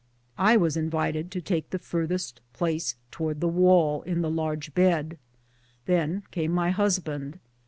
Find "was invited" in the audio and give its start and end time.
0.57-1.29